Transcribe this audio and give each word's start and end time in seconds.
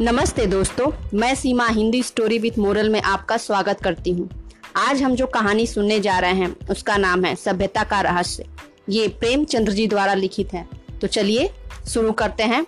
नमस्ते 0.00 0.44
दोस्तों, 0.46 0.90
मैं 1.14 1.34
Seema 1.34 1.66
Hindi 1.66 2.02
story 2.02 2.38
with 2.38 2.58
moral 2.58 2.88
में 2.88 3.00
आपका 3.02 3.36
स्वागत 3.36 3.80
करती 3.80 4.10
हूँ। 4.10 4.28
आज 4.76 5.02
हम 5.02 5.14
जो 5.14 5.26
कहानी 5.26 5.66
सुनने 5.66 6.00
जा 6.00 6.18
रहे 6.18 6.32
हैं, 6.32 6.68
उसका 6.70 6.96
नाम 6.96 7.24
है 7.24 7.34
सभ्यता 7.34 7.82
का 7.84 8.00
रहस्य। 8.00 8.44
ये 8.88 9.08
प्रेमचंद्र 9.08 9.72
जी 9.72 9.86
द्वारा 9.86 10.14
लिखित 10.14 10.52
है। 10.52 10.68
तो 11.00 11.06
चलिए, 11.06 11.50
शुरू 11.88 12.12
करते 12.12 12.42
हैं। 12.42 12.66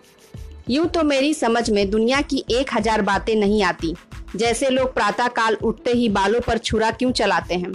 यूँ 0.70 0.86
तो 0.86 1.02
मेरी 1.02 1.34
समझ 1.34 1.70
में 1.70 1.90
दुनिया 1.90 2.20
की 2.20 2.44
एक 2.50 2.70
हज़ार 2.74 3.02
बातें 3.02 3.34
नहीं 3.36 3.62
आती। 3.62 3.94
जैसे 4.36 4.70
लोग 4.70 4.94
प्रातः 4.94 5.28
काल 5.28 5.54
उठते 5.54 5.92
ही 5.92 6.08
बालों 6.08 6.40
पर 6.40 6.58
छुरा 6.58 6.90
क्यों 6.90 7.12
चलाते 7.12 7.54
हैं? 7.54 7.72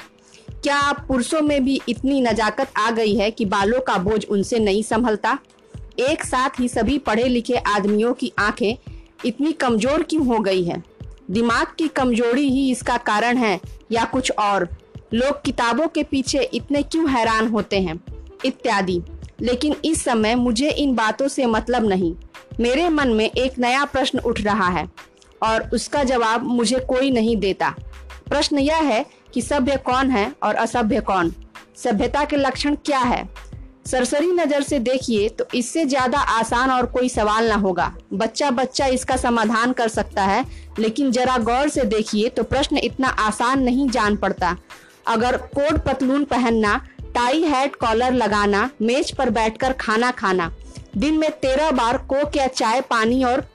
क्या 0.63 0.91
पुरुषों 1.07 1.41
में 1.41 1.65
भी 1.65 1.81
इतनी 1.89 2.21
नजाकत 2.21 2.73
आ 2.77 2.91
गई 2.91 3.15
है 3.15 3.31
कि 3.31 3.45
बालों 3.45 3.79
का 3.79 3.97
बोझ 3.97 4.25
उनसे 4.25 4.59
नहीं 4.59 4.83
संभलता? 4.83 5.37
एक 5.99 6.25
साथ 6.25 6.59
ही 6.59 6.67
सभी 6.67 6.97
पढ़े 6.97 7.23
लिखे 7.23 7.55
आदमियों 7.55 8.13
की 8.13 8.31
आँखें 8.39 8.75
इतनी 9.25 9.51
कमज़ोर 9.51 10.03
क्यों 10.03 10.25
हो 10.27 10.39
गई 10.39 10.63
है? 10.63 10.83
दिमाग 11.31 11.67
की 11.77 11.87
कमज़ोरी 11.87 12.49
ही 12.49 12.71
इसका 12.71 12.97
कारण 12.97 13.37
है, 13.37 13.59
या 13.91 14.05
कुछ 14.05 14.31
और? 14.31 14.69
लोग 15.13 15.41
किताबों 15.41 15.87
के 15.87 16.03
पीछे 16.03 16.39
इतने 16.53 16.83
क्यों 16.83 17.09
हैरान 17.09 17.47
होते 17.47 17.79
हैं? 17.79 18.03
इत्यादि। 18.45 19.01
लेकिन 19.41 19.75
इस 19.85 20.03
समय 20.03 20.35
मुझे 20.35 20.69
इन 20.69 20.95
बातों 20.95 21.27
से 21.27 21.45
मतलब 21.45 21.89
नहीं। 21.89 22.15
मेरे 22.59 22.89
मन 22.89 23.07
में 23.07 23.29
एक 23.29 23.59
नया 23.59 23.85
प्रश्न 23.85 24.19
उठ 24.19 24.41
रहा 24.41 24.67
है, 24.67 24.89
और 25.43 25.69
उसका 25.73 26.03
जवाब 26.03 26.43
मुझे 26.43 26.79
कोई 26.79 27.11
नहीं 27.11 27.37
देता। 27.37 27.75
प्रश्न 28.29 28.59
यह 28.59 28.77
है 28.77 29.05
कि 29.33 29.41
सभ्य 29.41 29.77
कौन 29.77 30.11
है 30.11 30.31
और 30.43 30.55
असभ्य 30.55 31.01
कौन? 31.01 31.33
सभ्यता 31.75 32.25
के 32.25 32.35
लक्षण 32.35 32.75
क्या 32.75 32.99
है? 32.99 33.29
सरसरी 33.85 34.31
नज़र 34.33 34.61
से 34.63 34.79
देखिए 34.79 35.27
तो 35.29 35.45
इससे 35.55 35.83
ज़्यादा 35.85 36.19
आसान 36.19 36.71
और 36.71 36.85
कोई 36.85 37.09
सवाल 37.09 37.47
ना 37.49 37.55
होगा। 37.55 37.91
बच्चा 38.13 38.49
बच्चा 38.51 38.85
इसका 38.87 39.15
समाधान 39.17 39.73
कर 39.73 39.87
सकता 39.89 40.23
है, 40.23 40.43
लेकिन 40.79 41.11
जरा 41.11 41.37
गौर 41.39 41.69
से 41.69 41.83
देखिए 41.85 42.29
तो 42.29 42.43
प्रश्न 42.45 42.77
इतना 42.79 43.07
आसान 43.07 43.63
नहीं 43.63 43.89
जान 43.89 44.15
पड़ता। 44.15 44.55
अगर 45.07 45.37
कोट 45.37 45.83
पतलून 45.85 46.23
पहनना, 46.25 46.77
टाई 47.15 47.41
हैट 47.43 47.75
कॉलर 47.75 48.13
लगाना, 48.13 48.69
मेज 48.81 49.11
पर 49.11 49.29
बैठकर 49.31 49.73
खाना 49.73 50.11
खाना, 50.13 50.51
दिन 50.97 51.17
में 51.17 51.29
तेरह 51.31 51.71
बार 51.73 51.97
कोक 51.99 52.37
या 52.37 52.47
चाय, 52.47 52.81
पानी 52.81 53.23
और 53.23 53.45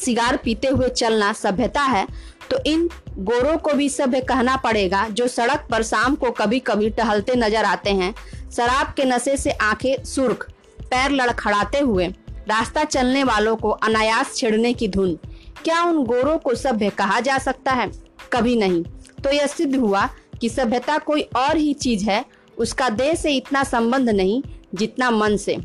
सिगार 0.00 0.36
पीते 0.36 0.68
हुए 0.68 0.88
चलना 0.90 1.32
सभ्यता 1.34 1.82
है 1.82 2.06
तो 2.50 2.58
इन 2.66 2.88
गोरों 3.18 3.56
को 3.58 3.72
भी 3.72 3.88
सभ्य 3.88 4.20
कहना 4.20 4.56
पड़ेगा 4.56 5.06
जो 5.10 5.26
सड़क 5.28 5.66
पर 5.70 5.82
शाम 5.82 6.14
को 6.14 6.30
कभी 6.32 6.58
कभी 6.60 6.90
टहलते 6.90 7.34
नज़र 7.36 7.64
आते 7.64 7.90
हैं। 7.92 8.14
शराब 8.56 8.94
के 8.96 9.04
नशे 9.04 9.36
से 9.36 9.50
आँखें 9.50 10.04
सुर्ख, 10.04 10.52
पैर 10.82 11.10
लड़खड़ाते 11.10 11.78
हुए, 11.78 12.06
रास्ता 12.30 12.84
चलने 12.84 13.24
वालों 13.24 13.56
को 13.56 13.70
अनायास 13.70 14.36
छेड़ने 14.36 14.72
की 14.72 14.88
धुन। 14.88 15.18
क्या 15.64 15.82
उन 15.82 16.04
गोरों 16.04 16.38
को 16.38 16.54
सभ्य 16.54 16.90
कहा 16.90 17.20
जा 17.20 17.38
सकता 17.38 17.72
है? 17.72 17.92
कभी 18.32 18.56
नहीं। 18.56 18.82
तो 19.24 19.30
यह 19.30 19.46
सिद्ध 19.46 19.76
हुआ 19.76 20.08
कि 20.40 20.48
सभ्यता 20.48 20.98
कोई 20.98 21.20
और 21.20 21.56
ही 21.56 21.74
चीज़ 21.74 22.04
है, 22.04 22.24
उसका 22.58 22.88
देह 22.88 23.14
से 23.14 23.32
इतना 23.32 23.64
संबंध 23.64 24.10
नहीं 24.10 24.42
जितना 24.74 25.10
मन 25.10 25.36
से। 25.36 25.58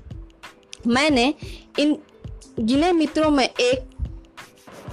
मैंने 0.88 1.34
इन 1.80 1.98
गिने 2.60 2.92
मित्रों 2.92 3.30
में 3.30 3.50
एक 3.60 4.08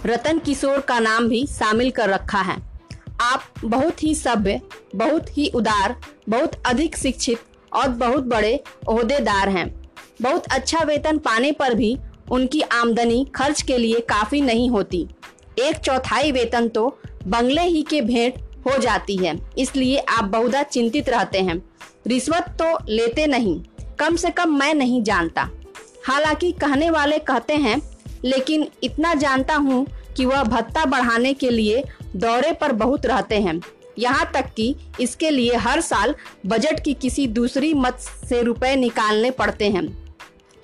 रतन 0.07 0.39
किशोर 0.39 0.81
का 0.81 0.99
नाम 0.99 1.29
भी 1.29 1.47
शामिल 1.47 1.91
कर 1.91 2.09
रखा 2.09 2.41
है। 2.41 2.63
आप 3.21 3.43
बहुत 3.65 4.03
ही 4.03 4.15
सभ्य, 4.15 4.61
बहुत 4.97 5.39
ही 5.39 5.49
उदार, 5.49 6.01
बहुत 6.29 6.53
अधिक 6.67 6.97
शिक्षित 6.97 7.41
और 7.77 7.89
बहुत 7.89 8.25
बड़े 8.25 8.61
ओहदेदार 8.89 9.49
हैं। 9.49 9.69
बहुत 10.23 10.47
अच्छा 10.47 10.83
वेतन 10.85 11.19
पाने 11.19 11.53
पर 11.53 11.75
भी 11.75 11.97
उनकी 12.31 12.61
आमदनी 12.73 13.25
खर्च 13.35 13.63
के 13.63 13.79
लिए 13.79 14.01
काफ़ी 14.09 14.41
नहीं 14.41 14.69
होती। 14.71 15.07
एक 15.61 15.77
चौथाई 15.77 16.33
वेतन 16.33 16.69
तो 16.69 16.89
बंगले 17.27 17.63
ही 17.63 17.83
के 17.83 18.01
भेंट 18.03 18.39
हो 18.67 18.77
जाती 18.79 19.17
है, 19.17 19.37
इसलिए 19.59 19.99
आप 19.99 20.25
बहुधा 20.25 20.63
चिंतित 20.63 21.09
रहते 21.09 21.41
हैं। 21.41 21.63
रिश्वत 22.07 22.57
तो 22.63 22.77
लेते 22.89 23.27
नहीं, 23.27 23.61
कम 23.99 24.17
से 24.17 24.31
कम 24.31 24.59
मैं 24.59 24.73
नहीं 24.75 25.03
जानता। 25.03 25.49
हालाँकि 26.07 26.51
कहने 26.53 26.91
वाले 26.91 27.19
कहते 27.21 27.55
हैं, 27.57 27.81
लेकिन 28.25 28.67
इतना 28.85 29.15
जानता 29.15 29.55
हूँ 29.57 29.87
कि 30.17 30.25
वह 30.25 30.43
भत्ता 30.45 30.85
बढ़ाने 30.85 31.33
के 31.35 31.51
लिए 31.51 31.83
दौरे 32.17 32.53
पर 32.53 32.73
बहुत 32.75 33.07
रहते 33.07 33.41
हैं। 33.41 33.61
यहाँ 33.99 34.31
तक 34.35 34.53
कि 34.57 34.75
इसके 35.01 35.31
लिए 35.31 35.57
हर 35.57 35.81
साल 35.81 36.15
बजट 36.47 36.81
की 36.85 36.95
किसी 36.95 37.27
दूसरी 37.27 37.73
मत 37.75 37.99
से 38.29 38.43
रुपए 38.43 38.75
निकालने 38.77 39.31
पड़ते 39.31 39.71
हैं। 39.71 39.87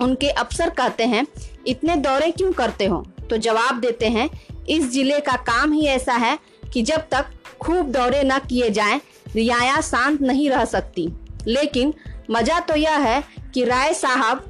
उनके 0.00 0.28
अफसर 0.28 0.70
कहते 0.70 1.04
हैं, 1.04 1.26
इतने 1.66 1.96
दौरे 1.96 2.30
क्यों 2.30 2.52
करते 2.52 2.86
हो? 2.86 3.04
तो 3.30 3.36
जवाब 3.36 3.80
देते 3.80 4.06
हैं, 4.06 4.28
इस 4.68 4.90
ज़िले 4.90 5.20
का 5.20 5.36
काम 5.42 5.72
ही 5.72 5.86
ऐसा 5.86 6.12
है 6.12 6.38
कि 6.72 6.82
जब 6.82 7.08
तक 7.10 7.26
खूब 7.60 7.90
दौरे 7.90 8.22
न 8.22 8.38
किए 8.38 8.70
जाएँ, 8.70 9.00
रियाया 9.34 9.80
शांत 9.80 10.20
नहीं 10.20 10.48
रह 10.50 10.64
सकती। 10.64 11.08
लेकिन 11.46 11.94
मज़ा 12.30 12.58
तो 12.60 12.74
यह 12.76 12.98
है 12.98 13.22
कि 13.54 13.64
राय 13.64 13.92
साहब 13.94 14.44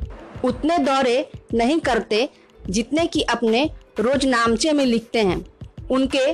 उतने 0.45 0.79
दौरे 0.79 1.31
नहीं 1.55 1.79
करते 1.81 2.29
जितने 2.71 3.07
कि 3.07 3.23
अपने 3.23 3.65
रोज 4.01 4.27
नामचे 4.27 4.73
में 4.73 4.85
लिखते 4.87 5.21
हैं। 5.21 5.45
उनके 5.91 6.27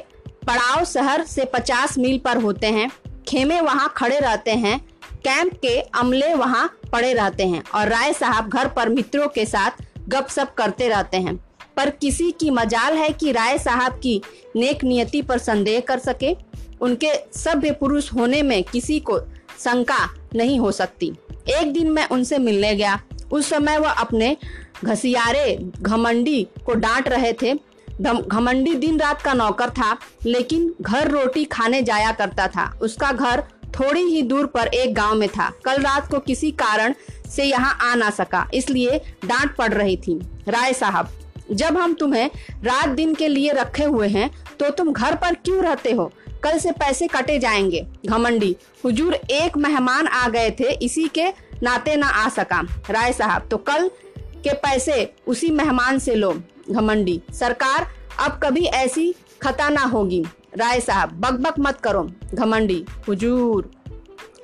पड़ाव 0.47 0.84
शहर 0.84 1.25
से 1.25 1.44
50 1.44 1.99
मील 1.99 2.19
पर 2.19 2.37
होते 2.37 2.66
हैं। 2.66 2.91
खेमे 3.28 3.60
वहाँ 3.60 3.93
खड़े 3.97 4.19
रहते 4.19 4.50
हैं। 4.50 4.78
कैंप 5.25 5.53
के 5.53 5.81
अमले 5.81 6.34
वहाँ 6.34 6.78
पड़े 6.93 7.12
रहते 7.12 7.47
हैं 7.47 7.62
और 7.75 7.88
राय 7.88 8.12
साहब 8.12 8.48
घर 8.48 8.69
पर 8.69 8.88
मित्रों 8.88 9.28
के 9.28 9.47
साथ 9.47 9.71
गपशप 10.09 10.54
करते 10.59 10.88
रहते 10.88 11.16
हैं। 11.16 11.37
पर 11.77 11.91
किसी 11.91 12.31
की 12.31 12.50
मजाल 12.50 12.97
है 12.97 13.09
कि 13.09 13.32
राय 13.32 13.59
साहब 13.59 13.93
की 13.93 14.22
नेक 14.56 14.84
नियति 14.84 15.22
पर 15.22 15.38
संदेह 15.38 15.81
कर 15.81 15.98
सके। 15.98 16.37
उनके 16.81 17.12
सभ्य 17.38 17.71
पुरुष 17.71 18.12
होने 18.12 18.43
में 18.43 18.65
किसी 18.65 19.00
को 19.00 19.19
शंका 19.59 20.09
नहीं 20.34 20.60
हो 20.60 20.72
सकती। 20.72 21.12
एक 21.48 21.72
दिन 21.72 21.91
मैं 21.91 22.09
उनसे 22.09 22.38
मिलने 22.38 22.75
गया। 22.75 23.00
उस 23.32 23.48
समय 23.50 23.78
वह 23.78 23.91
अपने 23.91 24.37
घसियारे 24.84 25.59
घमंडी 25.82 26.47
को 26.66 26.75
डांट 26.75 27.09
रहे 27.09 27.32
थे। 27.32 27.54
घमंडी 28.00 28.75
दिन 28.75 28.98
रात 29.00 29.22
का 29.22 29.32
नौकर 29.34 29.70
था, 29.70 29.97
लेकिन 30.26 30.72
घर 30.81 31.10
रोटी 31.10 31.44
खाने 31.44 31.82
जाया 31.82 32.12
करता 32.12 32.47
था। 32.48 32.72
उसका 32.82 33.12
घर 33.12 33.42
थोड़ी 33.75 34.03
ही 34.03 34.22
दूर 34.22 34.47
पर 34.47 34.66
एक 34.66 34.94
गाँव 34.94 35.14
में 35.14 35.28
था। 35.28 35.50
कल 35.64 35.82
रात 35.82 36.10
को 36.10 36.19
किसी 36.20 36.50
कारण 36.53 36.94
से 37.28 37.44
यहाँ 37.44 37.76
आ 37.82 37.94
ना 37.94 38.10
सका, 38.10 38.47
इसलिए 38.54 38.98
डांट 39.25 39.54
पड़ 39.56 39.72
रही 39.72 39.97
थी। 39.97 40.19
राय 40.48 40.72
साहब, 40.72 41.09
जब 41.53 41.76
हम 41.76 41.94
तुम्हें 41.94 42.31
रात 42.64 42.88
दिन 42.88 43.14
के 43.14 43.28
लिए 43.28 43.53
रखे 43.53 43.84
हुए 43.84 44.09
हैं 44.09 44.30
तो 44.60 44.70
तुम 44.70 44.92
घर 44.92 45.15
पर 45.15 45.34
क्यों 45.34 45.62
रहते 45.62 45.92
हो? 45.92 46.10
कल 46.42 46.59
से 46.59 46.72
पैसे 46.72 47.06
कटे 47.06 47.38
जाएँगे। 47.38 47.86
घमंडी, 48.06 48.54
हुजूर 48.84 49.15
एक 49.15 49.56
मेहमान 49.56 50.06
आ 50.06 50.28
गए 50.28 50.50
थे, 50.50 50.72
इसी 50.75 51.06
के 51.09 51.28
नाते 51.62 51.97
ना 51.97 52.06
आ 52.06 52.28
सका। 52.30 52.60
राय 52.91 53.12
साहब 53.12 53.48
तो 53.50 53.56
कल 53.59 53.88
के 54.19 54.53
पैसे 54.56 55.12
उसी 55.26 55.50
मेहमान 55.50 55.98
से 55.98 56.15
लो। 56.15 56.32
घमंडी। 56.70 57.22
सरकार, 57.32 57.88
अब 58.20 58.40
कभी 58.42 58.64
ऐसी 58.64 59.14
खता 59.42 59.68
ना 59.68 59.80
होगी। 59.80 60.24
राय 60.58 60.80
साहब, 60.80 61.10
बकबक 61.10 61.54
मत 61.58 61.80
करो। 61.80 62.10
घमंडी। 62.34 62.86
हुजूर। 63.08 63.70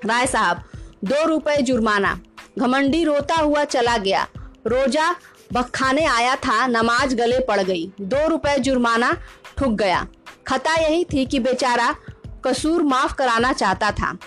राय 0.06 0.26
साहब, 0.26 0.64
दो 1.04 1.26
रुपए 1.26 1.56
जुर्माना। 1.56 2.20
घमंडी 2.58 3.04
रोता 3.04 3.34
हुआ 3.34 3.64
चला 3.64 3.96
गया। 3.96 4.28
रोजा 4.66 5.16
बखाने 5.52 6.04
आया 6.04 6.36
था, 6.36 6.66
नमाज़ 6.66 7.16
गले 7.16 7.38
पड़ 7.38 7.60
गई। 7.60 7.92
दो 8.00 8.28
रुपए 8.28 8.58
जुर्माना 8.58 9.16
ठुक 9.56 9.72
गया। 9.72 10.06
खता 10.46 10.74
यही 10.74 11.04
थी 11.04 11.26
कि 11.26 11.38
बेचारा 11.38 11.94
कसूर 12.44 12.82
माफ़ 12.82 13.14
कराना 13.14 13.52
चाहता 13.52 13.91
था। 13.91 14.18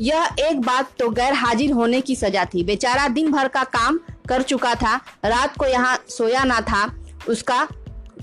यह 0.00 0.28
एक 0.38 0.60
बात 0.60 0.90
तो 0.98 1.10
गैर 1.10 1.34
हाजिर 1.34 1.72
होने 1.72 2.00
की 2.00 2.16
सजा 2.16 2.44
थी। 2.44 2.64
बेचारा 2.64 3.08
दिन 3.08 3.32
भर 3.32 3.48
का 3.48 3.64
काम 3.64 4.00
कर 4.28 4.42
चुका 4.42 4.74
था। 4.74 5.00
रात 5.24 5.56
को 5.58 5.66
यहाँ 5.66 5.98
सोया 6.08 6.44
ना 6.44 6.60
था। 6.60 7.03
उसका 7.28 7.66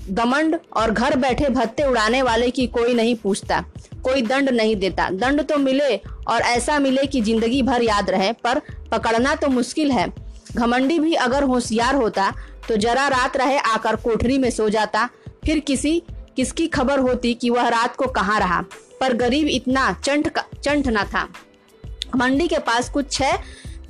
दमंड 0.00 0.58
और 0.76 0.90
घर 0.90 1.16
बैठे 1.18 1.48
भत्ते 1.50 1.84
उड़ाने 1.84 2.22
वाले 2.22 2.50
की 2.50 2.66
कोई 2.68 2.94
नहीं 2.94 3.14
पूछता, 3.16 3.60
कोई 4.04 4.22
दंड 4.22 4.50
नहीं 4.50 4.76
देता। 4.76 5.08
दंड 5.10 5.42
तो 5.42 5.56
मिले 5.58 5.96
और 6.28 6.40
ऐसा 6.42 6.78
मिले 6.78 7.06
कि 7.06 7.20
ज़िंदगी 7.22 7.62
भर 7.62 7.82
याद 7.82 8.10
रहे, 8.10 8.32
पर 8.34 8.60
पकड़ना 8.92 9.34
तो 9.34 9.48
मुश्किल 9.50 9.92
है। 9.92 10.06
घमंडी 10.54 10.98
भी 10.98 11.12
अगर 11.16 11.42
होशियार 11.44 11.94
होता 11.94 12.32
तो 12.68 12.76
जरा 12.76 13.06
रात 13.08 13.36
रहे 13.36 13.58
आकर 13.58 13.96
कोठरी 13.98 14.38
में 14.38 14.50
सो 14.50 14.68
जाता। 14.68 15.08
फिर 15.44 15.58
किसी, 15.60 16.02
किसकी 16.36 16.66
खबर 16.68 16.98
होती 17.00 17.32
कि 17.34 17.50
वह 17.50 17.68
रात 17.68 17.96
को 17.96 18.06
कहाँ 18.08 18.38
रहा? 18.40 18.60
पर 19.00 19.12
गरीब 19.14 19.48
इतना 19.48 19.92
चंट 19.94 20.38
चंठ 20.56 20.88
न 20.88 21.04
था। 21.04 21.28
मंडी 22.16 22.46
के 22.48 22.58
पास 22.60 22.90
कुछ 22.90 23.10
छह 23.12 23.38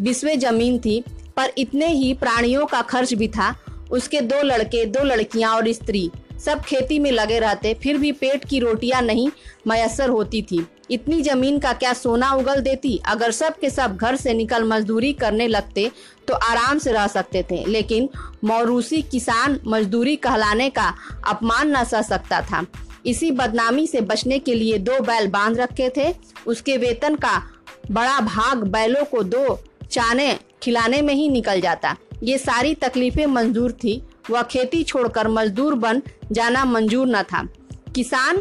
बिस्वे 0.00 0.36
ज़मीन 0.36 0.78
थी, 0.78 1.02
पर 1.36 1.52
इतने 1.58 1.86
ही 1.88 2.12
प्राणियों 2.14 2.66
का 2.66 2.80
खर्च 2.82 3.14
भी 3.14 3.28
था 3.28 3.54
उसके 3.92 4.20
दो 4.20 4.42
लड़के, 4.42 4.84
दो 4.86 5.04
लड़कियाँ 5.04 5.54
और 5.56 5.72
स्त्री। 5.72 6.10
सब 6.44 6.60
खेती 6.60 6.98
में 6.98 7.10
लगे 7.10 7.38
रहते, 7.38 7.72
फिर 7.74 7.98
भी 7.98 8.12
पेट 8.12 8.44
की 8.44 8.58
रोटियाँ 8.58 9.02
नहीं 9.02 9.30
मयसर 9.68 10.08
होती 10.08 10.42
थी। 10.42 10.66
इतनी 10.90 11.20
ज़मीन 11.22 11.58
का 11.58 11.72
क्या 11.72 11.92
सोना 11.92 12.32
उगल 12.32 12.60
देती? 12.60 13.00
अगर 13.06 13.30
सब 13.30 13.58
के 13.58 13.70
सब 13.70 13.96
घर 13.96 14.16
से 14.16 14.32
निकल 14.34 14.64
मजदूरी 14.64 15.12
करने 15.12 15.46
लगते 15.48 15.90
तो 16.28 16.34
आराम 16.34 16.78
से 16.78 16.92
रह 16.92 17.06
सकते 17.06 17.42
थे। 17.42 17.64
लेकिन 17.66 18.08
मौरूसी 18.44 19.02
किसान 19.02 19.58
मजदूरी 19.66 20.16
कहलाने 20.16 20.68
का 20.70 20.92
अपमान 21.28 21.76
न 21.76 21.84
सह 21.84 22.02
सकता 22.02 22.40
था। 22.42 22.64
इसी 23.06 23.30
बदनामी 23.30 23.86
से 23.86 24.00
बचने 24.00 24.38
के 24.38 24.54
लिए 24.54 24.78
दो 24.78 25.00
बैल 25.00 25.28
बाँध 25.28 25.58
रखे 25.58 25.88
थे। 25.96 26.14
उसके 26.46 26.76
वेतन 26.76 27.14
का 27.14 27.42
बड़ा 27.90 28.20
भाग 28.20 28.62
बैलों 28.64 29.04
को 29.04 29.22
दो 29.22 29.58
चाने 29.90 30.32
खिलाने 30.62 31.02
में 31.02 31.14
ही 31.14 31.28
निकल 31.28 31.60
जाता। 31.60 31.96
ये 32.22 32.38
सारी 32.38 32.74
तकलीफें 32.74 33.26
मंजूर 33.26 33.72
थी। 33.72 34.02
वह 34.30 34.42
खेती 34.42 34.82
छोड़कर 34.82 35.28
मजदूर 35.28 35.74
बन 35.74 36.02
जाना 36.32 36.64
मंजूर 36.64 37.06
न 37.06 37.22
था। 37.22 37.48
किसान 37.94 38.36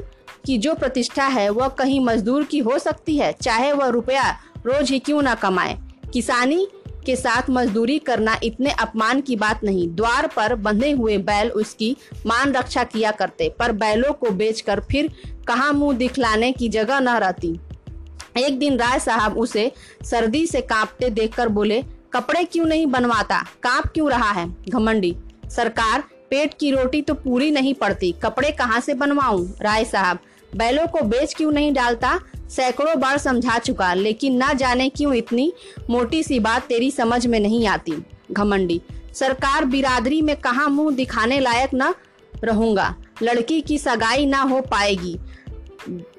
की 0.45 0.57
जो 0.57 0.73
प्रतिष्ठा 0.73 1.25
है, 1.25 1.49
वह 1.49 1.67
कहीं 1.67 1.99
मजदूर 1.99 2.43
की 2.43 2.59
हो 2.59 2.77
सकती 2.79 3.17
है, 3.17 3.31
चाहे 3.33 3.71
वह 3.71 3.87
रुपया 3.87 4.29
रोज 4.65 4.91
ही 4.91 4.99
क्यों 4.99 5.21
ना 5.21 5.35
कमाए। 5.35 5.77
किसानी 6.13 6.67
के 7.05 7.15
साथ 7.15 7.49
मजदूरी 7.49 7.97
करना 7.99 8.37
इतने 8.43 8.71
अपमान 8.71 9.21
की 9.21 9.35
बात 9.35 9.63
नहीं। 9.63 9.87
द्वार 9.95 10.27
पर 10.27 10.55
बंधे 10.55 10.91
हुए 10.91 11.17
बैल 11.17 11.49
उसकी 11.49 11.95
मान 12.25 12.53
रक्षा 12.53 12.83
किया 12.83 13.11
करते, 13.11 13.49
पर 13.59 13.71
बैलों 13.71 14.13
को 14.13 14.31
बेचकर 14.31 14.79
फिर 14.81 15.09
कहाँ 15.47 15.71
मुँह 15.73 15.97
दिखलाने 15.97 16.51
की 16.51 16.69
जगह 16.69 16.99
न 16.99 17.17
रहती। 17.17 17.59
एक 18.37 18.59
दिन 18.59 18.77
राय 18.77 18.99
साहब 18.99 19.37
उसे 19.37 19.71
सर्दी 20.03 20.45
से 20.47 20.61
कांपते 20.61 21.09
देखकर 21.09 21.49
बोले 21.49 21.83
कपड़े 22.13 22.43
क्यों 22.43 22.65
नहीं 22.65 22.85
बनवाता? 22.85 23.45
काँप 23.63 23.85
क्यों 23.87 24.09
रहा 24.09 24.31
है? 24.31 24.55
घमंडी। 24.69 25.15
सरकार, 25.49 26.03
पेट 26.29 26.53
की 26.53 26.71
रोटी 26.71 27.01
तो 27.01 27.13
पूरी 27.13 27.51
नहीं 27.51 27.73
पड़ती। 27.73 28.11
कपड़े 28.11 28.51
कहाँ 28.51 28.79
से 28.79 28.93
बनवाऊं? 28.93 29.47
राय 29.61 29.85
साहब। 29.85 30.19
बैलों 30.55 30.87
को 30.87 31.01
बेच 31.01 31.33
क्यों 31.33 31.51
नहीं 31.51 31.73
डालता? 31.73 32.19
सैकड़ों 32.49 32.99
बार 32.99 33.17
समझा 33.17 33.57
चुका, 33.57 33.93
लेकिन 33.93 34.35
ना 34.35 34.53
जाने 34.53 34.89
क्यों 34.89 35.13
इतनी 35.13 35.53
मोटी 35.89 36.23
सी 36.23 36.39
बात 36.39 36.63
तेरी 36.63 36.91
समझ 36.91 37.27
में 37.27 37.39
नहीं 37.39 37.67
आती? 37.67 37.93
घमंडी। 38.31 38.81
सरकार 39.13 39.65
बिरादरी 39.65 40.21
में 40.21 40.35
कहा 40.35 40.67
मुँह 40.67 40.95
दिखाने 40.95 41.39
लायक 41.39 41.69
न 41.73 41.93
रहूँगा? 42.43 42.95
लड़की 43.21 43.61
की 43.61 43.77
सगाई 43.77 44.25
ना 44.25 44.41
हो 44.41 44.61
पाएगी। 44.61 45.19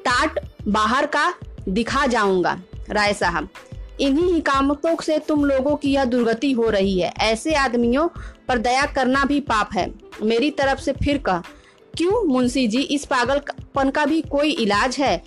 टाट 0.04 0.40
बाहर 0.68 1.06
का 1.06 1.34
दिखा 1.68 2.06
जाऊँगा। 2.06 2.60
राय 2.90 3.14
साहब। 3.14 3.48
इन्हीं 4.02 4.32
हिकामतों 4.34 4.94
से 5.02 5.18
तुम 5.18 5.44
लोगों 5.44 5.74
की 5.76 5.92
यह 5.92 6.04
दुर्गति 6.04 6.50
हो 6.52 6.68
रही 6.70 6.98
है। 7.00 7.12
ऐसे 7.20 7.54
आदमियों 7.54 8.08
पर 8.48 8.58
दया 8.58 8.86
करना 8.86 9.24
भी 9.24 9.40
पाप 9.42 9.70
है। 9.74 9.86
मेरी 10.22 10.50
तरफ़ 10.50 10.80
से 10.80 10.92
फिर 10.94 11.18
कह, 11.18 11.42
क्यों 11.94 12.22
मुंशी 12.24 12.66
जी, 12.68 12.80
इस 12.80 13.04
पागलपन 13.04 13.90
का 13.90 14.04
भी 14.06 14.20
कोई 14.22 14.50
इलाज 14.52 14.96
है? 14.96 15.22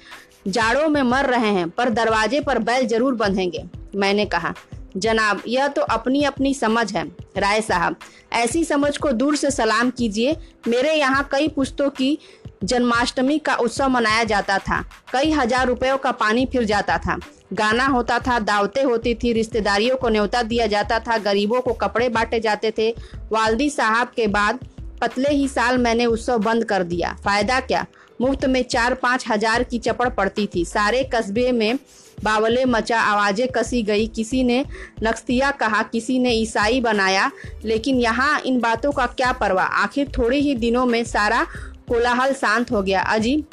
जाड़ों 0.48 0.88
में 0.89 1.01
मर 1.04 1.25
रहे 1.25 1.50
हैं, 1.50 1.69
पर 1.69 1.89
दरवाजे 1.89 2.39
पर 2.42 2.60
बैल 2.60 2.88
ज़रूर 2.88 3.16
बंधेंगे, 3.16 3.63
मैंने 3.95 4.25
कहा। 4.25 4.54
जनाब, 4.98 5.42
यह 5.48 5.68
तो 5.68 5.81
अपनी 5.81 6.24
अपनी 6.24 6.54
समझ 6.54 6.92
है। 6.94 7.04
राय 7.38 7.62
साहब, 7.62 7.95
ऐसी 8.33 8.63
समझ 8.63 8.98
को 8.98 9.12
दूर 9.12 9.36
से 9.36 9.51
सलाम 9.51 9.89
कीजिए। 9.89 10.36
मेरे 10.68 10.94
यहाँ 10.94 11.27
कई 11.31 11.48
पुस्तों 11.48 11.89
की 11.89 12.18
जन्माष्टमी 12.63 13.37
का 13.39 13.55
उत्सव 13.55 13.89
मनाया 13.89 14.23
जाता 14.23 14.57
था। 14.59 14.83
कई 15.13 15.31
हज़ार 15.31 15.67
रुपयों 15.67 15.97
का 15.97 16.11
पानी 16.13 16.45
फिर 16.45 16.63
जाता 16.63 16.97
था। 16.97 17.17
गाना 17.53 17.85
होता 17.85 18.19
था, 18.19 18.37
दावतें 18.39 18.83
होती 18.83 19.13
थी, 19.15 19.33
रिश्तेदारियों 19.33 19.97
को 19.97 20.09
न्योता 20.09 20.41
दिया 20.43 20.67
जाता 20.67 20.99
था, 20.99 21.17
गरीबों 21.17 21.61
को 21.61 21.73
कपड़े 21.73 22.09
बांटे 22.09 22.39
जाते 22.39 22.71
थे। 22.77 22.89
वालदी 23.31 23.69
साहब 23.69 24.11
के 24.15 24.27
बाद 24.27 24.59
पतले 25.01 25.29
ही 25.29 25.47
साल 25.47 25.77
मैंने 25.77 26.05
उत्सव 26.05 26.37
बंद 26.37 26.63
कर 26.63 26.83
दिया। 26.83 27.15
फ़ायदा 27.23 27.59
क्या? 27.59 27.85
मुफ़्त 28.21 28.45
में 28.45 28.61
चार 28.63 28.93
पाँच 28.93 29.25
हज़ार 29.29 29.63
की 29.63 29.79
चपड़ 29.79 30.09
पड़ती 30.09 30.47
थी। 30.55 30.63
सारे 30.65 31.03
कस्बे 31.15 31.51
में 31.51 31.79
बावले 32.23 32.63
मचा, 32.65 32.99
आवाज़ें 32.99 33.47
कसी 33.47 33.81
गई। 33.83 34.05
किसी 34.07 34.43
ने 34.43 34.63
नक्सिया 35.03 35.51
कहा, 35.51 35.81
किसी 35.83 36.17
ने 36.19 36.31
ईसाई 36.31 36.79
बनाया, 36.81 37.29
लेकिन 37.65 37.99
यहाँ 37.99 38.39
इन 38.41 38.59
बातों 38.59 38.91
का 38.91 39.05
क्या 39.07 39.31
परवाह? 39.31 39.65
आखिर 39.65 40.11
थोड़े 40.17 40.37
ही 40.37 40.55
दिनों 40.55 40.85
में 40.85 41.03
सारा 41.03 41.45
कोलाहल 41.87 42.33
शांत 42.33 42.71
हो 42.71 42.81
गया। 42.81 43.01
अजी, 43.01 43.43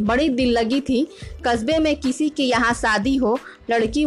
बड़ी 0.00 0.28
दिल 0.28 0.52
लगी 0.52 0.80
थी, 0.80 1.06
कस्बे 1.46 1.78
में 1.78 1.94
किसी 1.96 2.28
के 2.28 2.42
यहाँ 2.42 2.72
शादी 2.74 3.16
हो, 3.16 3.38
लड़की, 3.70 4.06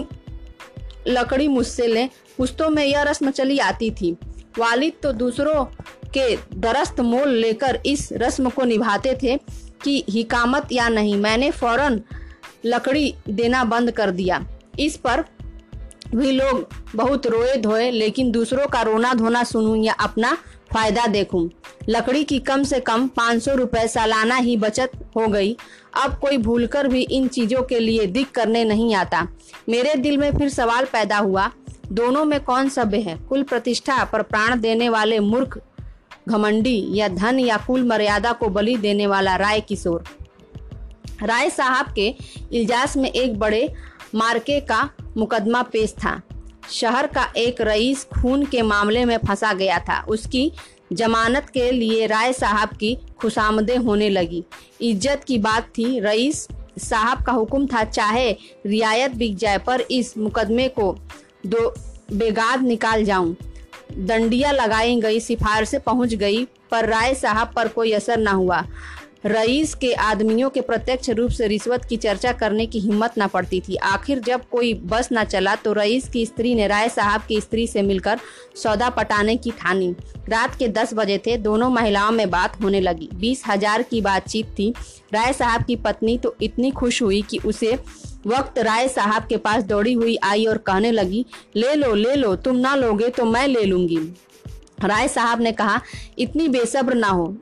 लकड़ी 1.08 1.48
मुझसे 1.48 1.88
ले 1.88 2.06
पुस्तों 2.38 2.70
में 2.70 2.86
यह 2.86 3.02
रस्म 3.02 3.32
चली 3.32 3.60
आती 3.60 3.92
थी। 3.92 4.16
वालिद 4.58 4.94
तो 5.04 5.12
दूसरों 5.12 5.64
के 6.14 6.36
दरस्त 6.56 7.00
मोल 7.00 7.30
लेकर 7.30 7.80
इस 7.86 8.10
रस्म 8.14 8.50
को 8.50 8.64
निभाते 8.64 9.18
थे 9.24 9.38
कि 9.84 10.04
हिकामत 10.10 10.68
या 10.72 10.88
नहीं। 10.90 11.18
मैंने 11.18 11.52
फ़ौरन 11.52 12.02
लकड़ी 12.66 13.14
देना 13.30 13.64
बंद 13.64 13.92
कर 13.92 14.12
दिया। 14.12 14.46
इस 14.80 14.98
पर 14.98 15.24
भी 16.16 16.32
लोग 16.32 16.70
बहुत 16.96 17.28
रोए 17.28 17.56
धोए, 17.58 17.90
लेकिन 17.92 18.32
दूसरों 18.32 18.68
का 18.68 18.82
रोना 18.82 19.14
धोना 19.14 19.44
सुनूं 19.44 19.76
या 19.76 19.94
अपना 19.94 20.38
फ़ायदा 20.74 21.06
देखूँ। 21.08 21.50
लकड़ी 21.90 22.24
की 22.24 22.40
कम 22.40 22.64
से 22.64 22.80
कम 22.80 23.08
पाँच 23.08 23.42
सौ 23.44 23.54
रुपये 23.54 23.88
सालाना 23.88 24.36
ही 24.36 24.58
बचत 24.58 24.92
हो 25.18 25.28
गई। 25.28 25.56
अब 26.04 26.20
कोई 26.20 26.38
भूलकर 26.38 26.88
भी 26.88 27.02
इन 27.02 27.28
चीज़ों 27.28 27.64
के 27.64 27.80
लिए 27.80 28.06
दिक 28.06 28.32
करने 28.32 28.64
नहीं 28.64 28.94
आता। 28.96 29.28
मेरे 29.70 29.96
दिल 29.96 30.18
में 30.18 30.38
फिर 30.38 30.50
सवाल 30.50 30.86
पैदा 30.86 31.18
हुआ, 31.18 31.50
दोनों 31.92 32.26
में 32.26 32.40
कौन 32.40 32.70
सभ्य 32.70 33.00
है? 33.00 33.18
कुल 33.30 33.44
प्रतिष्ठा 33.44 34.04
पर 34.04 34.22
प्राण 34.22 34.60
देने 34.60 34.90
वाले 34.90 35.20
मूर्ख, 35.20 35.60
घमंडी 36.30 36.88
या 36.92 37.08
धन 37.08 37.40
या 37.40 37.58
कुल 37.58 37.84
मर्यादा 37.84 38.32
को 38.32 38.50
बलि 38.50 38.76
देने 38.78 39.08
वाला 39.08 39.36
राय 39.36 39.62
किशोर। 39.62 40.04
राय 41.24 41.50
साहब 41.50 41.94
के 41.94 42.16
इल्जास 42.54 42.98
में 42.98 43.10
एक 43.10 43.40
बड़े 43.40 43.74
मार्के 44.16 44.60
का 44.60 44.90
मुकदमा 45.18 45.62
पेश 45.62 45.94
था। 45.94 46.22
शहर 46.72 47.08
का 47.08 47.28
एक 47.38 47.62
रईस 47.62 48.04
खून 48.14 48.46
के 48.46 48.62
मामले 48.62 49.04
में 49.06 49.18
फंसा 49.18 49.54
गया 49.54 49.80
था। 49.80 50.02
उसकी 50.10 50.52
जमानत 50.94 51.50
के 51.50 51.72
लिए 51.72 52.06
राय 52.08 52.34
साहब 52.34 52.70
की 52.70 52.98
खुशामदे 53.20 53.76
होने 53.78 54.10
लगी। 54.10 54.44
इज़्ज़त 54.82 55.24
की 55.24 55.38
बात 55.38 55.68
थी। 55.78 56.00
रईस 56.00 56.48
साहब 56.80 57.24
का 57.24 57.32
हुक्म 57.32 57.68
था, 57.68 57.84
चाहे 57.84 58.32
रियायत 58.66 59.16
बिक 59.16 59.36
जाए, 59.38 59.58
पर 59.58 59.82
इस 59.82 60.18
मुकदमे 60.18 60.68
को 60.70 60.96
दो 61.46 61.74
बेगाद 62.14 62.62
निकाल 62.62 63.04
जाऊँ। 63.04 63.36
दंडिया 63.92 64.52
लगाई 64.52 65.00
गई, 65.02 65.20
सिफारिशें 65.20 65.80
पहुँच 65.80 66.14
गई, 66.14 66.44
पर 66.72 66.86
राय 66.86 67.14
साहब 67.16 67.52
पर 67.56 67.68
कोई 67.68 67.92
असर 67.92 68.20
न 68.20 68.28
हुआ। 68.28 68.64
रईस 69.24 69.74
के 69.76 69.92
आदमियों 69.94 70.50
के 70.50 70.62
प्रत्यक्ष 70.62 71.10
रूप 71.10 71.32
से 71.32 71.48
रिश्वत 71.48 71.86
की 71.86 71.96
चर्चा 71.98 72.32
करने 72.34 72.66
की 72.66 72.80
हिम्मत 72.80 73.14
न 73.20 73.28
पड़ती 73.28 73.60
थी। 73.62 73.76
आखिर 73.76 74.20
जब 74.20 74.48
कोई 74.52 74.74
बस 74.84 75.10
न 75.14 75.24
चला 75.24 75.56
तो 75.56 75.74
रईस 75.74 76.08
की 76.10 76.26
स्त्री 76.26 76.54
ने 76.56 76.68
राय 76.68 76.90
साहब 76.90 77.22
की 77.22 77.40
स्त्री 77.42 77.66
से 77.68 77.82
मिलकर 77.82 78.20
सौदा 78.56 78.90
पटाने 78.90 79.36
की 79.38 79.52
ठानी। 79.52 79.94
रात 80.30 80.56
के 80.56 80.68
दस 80.68 80.94
बजे 80.94 81.18
थे, 81.18 81.36
दोनों 81.38 81.70
महिलाओं 81.70 82.12
में 82.12 82.30
बात 82.30 82.62
होने 82.62 82.82
लगी। 82.82 83.10
बीस 83.16 83.44
हज़ार 83.48 83.84
की 83.84 84.02
बातचीत 84.02 84.54
थी 84.60 84.74
राय 85.14 85.34
साहब 85.34 85.64
की 85.64 85.76
पत्नी 85.78 86.18
तो 86.18 86.36
इतनी 86.42 86.72
खुश 86.72 87.02
हुई 87.02 87.22
कि 87.22 87.40
उसे 87.46 87.74
वक्त 88.28 88.60
राय 88.60 88.88
साहब 88.88 89.28
के 89.28 89.38
पास 89.40 89.64
दौड़ी 89.64 89.94
हुई 89.94 90.18
आई 90.24 90.46
और 90.46 90.58
कहने 90.60 90.92
लगी, 90.92 91.26
ले 91.56 91.76
लो 91.76 91.94
ले 91.96 92.16
लो, 92.16 92.36
तुम 92.36 92.56
ना 92.58 92.76
लोगे 92.76 93.10
तो 93.10 93.26
मैं 93.26 93.48
ले 93.48 93.64
लूँगी। 93.66 94.00
राय 94.82 95.08
साहब 95.08 95.42
ने 95.42 95.52
कहा, 95.52 95.80
इतनी 96.20 96.48
बेसब्र 96.48 96.94
ना 96.94 97.08
हो। 97.08 97.36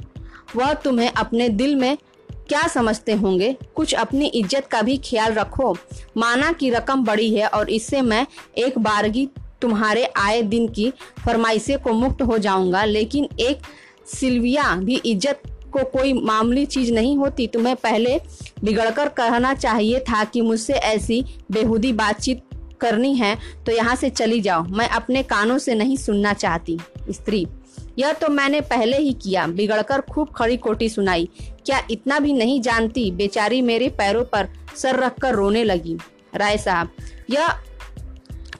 वह 0.56 0.74
तुम्हें 0.76 1.12
अपने 1.12 1.50
दिल 1.52 1.76
में 1.76 1.98
क्या 2.30 2.68
समझते 2.68 3.14
होंगे? 3.14 3.56
कुछ 3.76 3.94
अपनी 3.96 4.28
इज़्ज़त 4.28 4.68
का 4.68 4.82
भी 4.82 4.98
ख्याल 5.00 5.34
रखो। 5.34 5.76
माना 6.18 6.52
की 6.52 6.70
रकम 6.70 7.04
बड़ी 7.06 7.34
है 7.34 7.48
और 7.48 7.70
इससे 7.70 8.02
मैं 8.02 8.26
एक 8.58 8.78
बारगी 8.80 9.28
तुम्हारे 9.62 10.06
आए 10.18 10.42
दिन 10.44 10.68
की 10.70 10.90
फरमाइशे 11.26 11.78
को 11.78 11.94
मुक्त 11.94 12.22
हो 12.22 12.38
जाऊँगा। 12.38 12.84
लेकिन 12.86 13.28
एक 13.40 13.62
सिल्विया 14.10 14.76
भी 14.76 14.96
इज़्ज़त 14.96 15.42
को 15.74 15.84
कोई 15.90 16.14
मामूली 16.16 16.66
चीज़ 16.66 16.94
नहीं 16.94 17.16
होती। 17.18 17.48
तुम्हें 17.48 17.76
पहले 17.76 18.20
बिगड़कर 18.64 19.10
कहना 19.12 19.54
चाहिए 19.54 20.00
था 20.00 20.24
कि 20.24 20.42
मुझसे 20.42 20.74
ऐसी 20.74 21.24
बेहूदी 21.52 21.94
बातचीत 21.94 22.44
करनी 22.82 23.14
है 23.16 23.38
तो 23.66 23.72
यहाँ 23.72 23.96
से 23.96 24.10
चली 24.10 24.40
जाओ। 24.42 24.64
मैं 24.64 24.88
अपने 24.90 25.24
कानों 25.26 25.58
से 25.58 25.76
नहीं 25.76 25.98
सुनना 25.98 26.34
चाहती। 26.36 26.80
स्त्री 27.10 27.46
यह 27.98 28.12
तो 28.14 28.28
मैंने 28.30 28.62
पहले 28.62 28.98
ही 28.98 29.14
किया, 29.14 29.46
बिगड़कर 29.48 30.02
खूब 30.04 30.34
खड़ी 30.36 30.58
कोटी 30.58 30.90
सुनाई। 30.90 31.30
क्या 31.66 31.82
इतना 31.92 32.20
भी 32.20 32.34
नहीं 32.34 32.60
जानती, 32.62 33.10
बेचारी 33.12 33.62
मेरे 33.62 33.90
पैरों 33.90 34.24
पर 34.24 34.50
सर 34.76 35.00
रखकर 35.00 35.36
रोने 35.36 35.64
लगी। 35.64 35.98
राय 36.36 36.58
साहब, 36.58 36.90
यह 37.30 37.48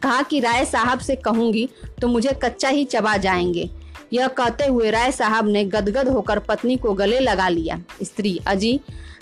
कहा 0.04 0.22
कि 0.22 0.40
राय 0.40 0.66
साहब 0.66 1.00
से 1.00 1.16
कहूँगी 1.16 1.68
तो 2.02 2.08
मुझे 2.08 2.34
कच्चा 2.44 2.70
ही 2.70 2.86
चबा 2.86 3.16
जाएँगे। 3.18 3.70
यह 4.14 4.28
कहते 4.28 4.66
हुए 4.66 4.90
राय 4.92 5.12
साहब 5.12 5.48
ने 5.48 5.64
गदगद 5.66 6.08
होकर 6.08 6.40
पत्नी 6.40 6.76
को 6.78 6.94
गले 6.94 7.20
लगा 7.20 7.48
लिया। 7.50 7.82
स्त्री, 8.04 8.40
अजी 8.48 8.80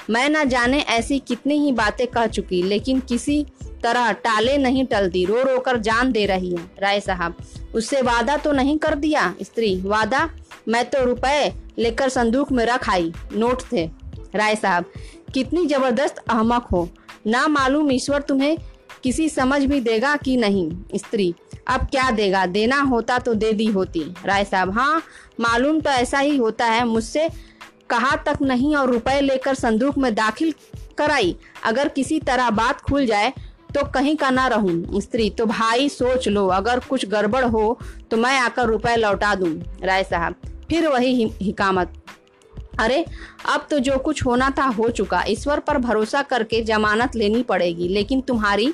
मैं 0.09 0.27
न 0.29 0.47
जाने 0.49 0.79
ऐसी 0.79 1.19
कितनी 1.19 1.57
ही 1.59 1.71
बातें 1.71 2.05
कह 2.07 2.27
चुकी, 2.27 2.61
लेकिन 2.63 2.99
किसी 2.99 3.45
तरह 3.83 4.11
टाले 4.13 4.57
नहीं 4.57 4.85
टलती 4.85 5.23
रो 5.25 5.41
रो 5.43 5.57
कर 5.59 5.77
जान 5.79 6.11
दे 6.11 6.25
रही 6.25 6.51
है, 6.51 6.65
राय 6.79 6.99
साहब। 6.99 7.35
उससे 7.75 8.01
वादा 8.01 8.37
तो 8.37 8.51
नहीं 8.51 8.77
कर 8.77 8.95
दिया, 8.95 9.33
स्त्री? 9.41 9.75
वादा? 9.81 10.29
मैं 10.67 10.83
तो 10.85 11.03
रुपए 11.05 11.53
लेकर 11.79 12.09
संदूक 12.09 12.51
में 12.51 12.65
रख 12.65 12.89
आई, 12.89 13.11
नोट 13.33 13.63
थे। 13.71 13.85
राय 14.35 14.55
साहब, 14.55 14.85
कितनी 15.33 15.65
ज़बरदस्त 15.65 16.17
अहमक 16.19 16.67
हो। 16.71 16.87
ना 17.27 17.47
मालूम 17.47 17.91
ईश्वर 17.91 18.21
तुम्हें 18.21 18.57
किसी 19.03 19.27
समझ 19.29 19.63
भी 19.63 19.79
देगा 19.81 20.15
कि 20.15 20.35
नहीं, 20.37 20.69
स्त्री। 20.95 21.33
अब 21.67 21.85
क्या 21.85 22.09
देगा? 22.11 22.45
देना 22.45 22.81
होता 22.81 23.17
तो 23.19 23.33
दे 23.33 23.51
दी 23.53 23.65
होती। 23.67 24.03
राय 24.25 24.43
साहब 24.45 24.71
हाँ 24.71 25.01
मालूम 25.39 25.79
तो 25.81 25.89
ऐसा 25.89 26.19
ही 26.19 26.35
होता 26.37 26.65
है, 26.65 26.85
मुझसे 26.85 27.27
कहा 27.89 28.15
तक 28.25 28.41
नहीं 28.41 28.75
और 28.75 28.89
रुपए 28.89 29.19
लेकर 29.21 29.53
संदूक 29.55 29.97
में 29.97 30.13
दाखिल 30.15 30.53
कराई। 30.97 31.35
अगर 31.63 31.87
किसी 31.87 32.19
तरह 32.19 32.49
बात 32.51 32.81
खुल 32.81 33.05
जाए 33.05 33.33
तो 33.75 33.83
कहीं 33.85 34.15
का 34.15 34.29
ना 34.29 34.47
रहूँ, 34.47 35.01
स्त्री। 35.01 35.29
तो 35.29 35.45
भाई, 35.45 35.87
सोच 35.89 36.27
लो, 36.27 36.47
अगर 36.47 36.79
कुछ 36.79 37.05
गड़बड़ 37.05 37.43
हो 37.45 37.77
तो 38.11 38.17
मैं 38.17 38.37
आकर 38.39 38.65
रुपए 38.65 38.95
लौटा 38.95 39.33
दूँ, 39.35 39.53
राय 39.83 40.03
साहब। 40.03 40.35
फिर 40.69 40.87
वही 40.87 41.31
हिकामत। 41.41 41.93
अरे, 42.79 43.05
अब 43.49 43.67
तो 43.69 43.79
जो 43.79 43.97
कुछ 43.97 44.25
होना 44.25 44.49
था 44.49 44.63
हो 44.69 44.89
चुका। 44.89 45.23
ईश्वर 45.27 45.59
पर 45.59 45.77
भरोसा 45.77 46.21
करके 46.21 46.61
जमानत 46.63 47.15
लेनी 47.15 47.43
पड़ेगी, 47.43 47.87
लेकिन 47.87 48.21
तुम्हारी 48.21 48.73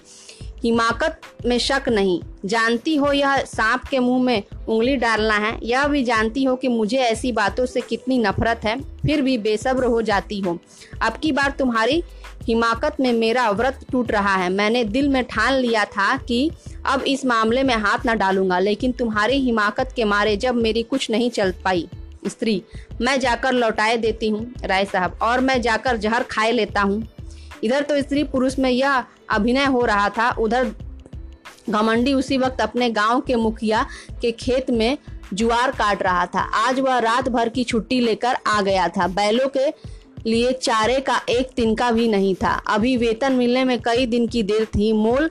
हिमाकत 0.63 1.21
में 1.45 1.57
शक 1.59 1.89
नहीं। 1.89 2.19
जानती 2.45 2.95
हो 2.95 3.11
यह 3.11 3.37
सांप 3.37 3.83
के 3.83 3.99
मुँह 3.99 4.23
में 4.23 4.43
उंगली 4.67 4.95
डालना 4.95 5.35
है, 5.35 5.57
यह 5.63 5.87
भी 5.87 6.03
जानती 6.03 6.43
हो 6.43 6.55
कि 6.55 6.67
मुझे 6.67 6.97
ऐसी 6.97 7.31
बातों 7.31 7.65
से 7.65 7.81
कितनी 7.81 8.17
नफरत 8.17 8.61
है, 8.65 8.79
फिर 8.81 9.21
भी 9.21 9.37
बेसब्र 9.37 9.85
हो 9.85 10.01
जाती 10.01 10.39
हो। 10.39 10.57
अब 11.01 11.17
की 11.17 11.31
बार 11.31 11.55
तुम्हारी 11.59 12.03
हिमाकत 12.43 12.95
में 12.99 13.11
मेरा 13.13 13.49
व्रत 13.49 13.79
टूट 13.91 14.11
रहा 14.11 14.35
है। 14.35 14.49
मैंने 14.49 14.83
दिल 14.83 15.07
में 15.09 15.23
ठान 15.23 15.53
लिया 15.53 15.85
था 15.85 16.15
कि 16.17 16.49
अब 16.85 17.01
इस 17.01 17.25
मामले 17.25 17.63
में 17.63 17.75
हाथ 17.75 18.07
न 18.07 18.17
डालूँगा, 18.17 18.59
लेकिन 18.59 18.91
तुम्हारी 18.91 19.39
हिमाकत 19.39 19.93
के 19.95 20.03
मारे 20.03 20.35
जब 20.37 20.55
मेरी 20.55 20.83
कुछ 20.83 21.09
नहीं 21.11 21.29
चल 21.29 21.53
पाई। 21.65 21.87
स्त्री, 22.27 22.61
मैं 23.01 23.19
जाकर 23.19 23.53
लौटाए 23.53 23.97
देती 23.97 24.29
हूँ, 24.29 24.53
राय 24.63 24.85
साहब, 24.85 25.17
और 25.21 25.39
मैं 25.39 25.61
जाकर 25.61 25.97
जहर 25.97 26.23
खाए 26.23 26.51
लेता 26.51 26.81
हूँ। 26.81 27.03
इधर 27.63 27.81
तो 27.81 28.01
स्त्री 28.01 28.23
पुरुष 28.23 28.59
में 28.59 28.69
यह 28.69 29.03
अभिनय 29.29 29.65
हो 29.65 29.85
रहा 29.85 30.09
था। 30.09 30.29
उधर 30.31 30.71
घमंडी 31.69 32.13
उसी 32.13 32.37
वक्त 32.37 32.61
अपने 32.61 32.89
गाँव 32.89 33.21
के 33.21 33.35
मुखिया 33.35 33.85
के 34.21 34.31
खेत 34.31 34.69
में 34.69 34.97
जुआर 35.33 35.71
काट 35.71 36.03
रहा 36.03 36.25
था। 36.25 36.39
आज 36.39 36.79
वह 36.79 36.97
रात 36.99 37.29
भर 37.29 37.49
की 37.49 37.63
छुट्टी 37.63 37.99
लेकर 37.99 38.37
आ 38.47 38.61
गया 38.61 38.87
था। 38.87 39.07
बैलों 39.07 39.47
के 39.47 39.67
लिए 40.29 40.51
चारे 40.53 40.99
का 40.99 41.21
एक 41.29 41.49
तिनका 41.49 41.91
भी 41.91 42.07
नहीं 42.07 42.33
था। 42.35 42.51
अभी 42.67 42.95
वेतन 42.97 43.33
मिलने 43.33 43.63
में 43.63 43.79
कई 43.81 44.05
दिन 44.05 44.27
की 44.27 44.43
देर 44.43 44.65
थी। 44.65 44.91
मोल 44.93 45.29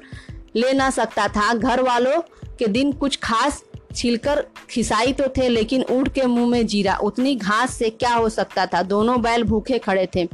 ले 0.57 0.73
ना 0.73 0.91
सकता 0.91 1.27
था। 1.29 1.53
घर 1.55 1.83
वालों 1.83 2.21
के 2.59 2.67
दिन 2.67 2.93
कुछ 2.93 3.19
खास 3.23 3.63
छिलकर 3.97 4.45
खिसाई 4.71 5.13
तो 5.13 5.29
थे, 5.37 5.49
लेकिन 5.49 5.85
ऊँट 5.91 6.13
के 6.15 6.27
मुँह 6.27 6.49
में 6.49 6.67
जीरा। 6.67 6.97
उतनी 6.97 7.35
घास 7.35 7.75
से 7.75 7.91
क्या 7.91 8.15
हो 8.15 8.29
सकता 8.29 8.67
था? 8.67 8.83
दोनों 8.83 9.21
बैल 9.23 9.43
भूखे 9.43 9.79
खड़े 9.79 10.09
थे। 10.17 10.29